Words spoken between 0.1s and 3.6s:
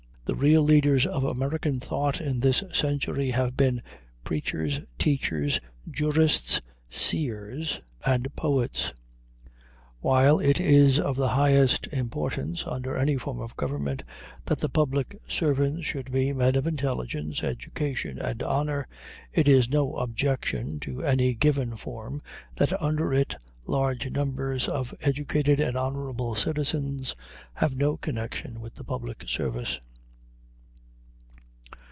The real leaders of American thought in this century have